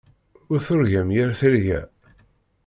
[0.51, 1.79] Ur turgam yir tirga.